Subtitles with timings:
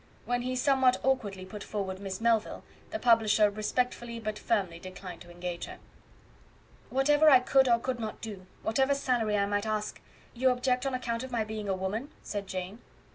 [0.25, 5.29] When he somewhat awkwardly put forward Miss Melville, the publisher respectfully but firmly declined to
[5.29, 5.77] engage her.
[6.89, 10.01] "Whatever I could or could not do whatever salary I might ask
[10.33, 12.79] you object on account of my being a woman?" said Jane.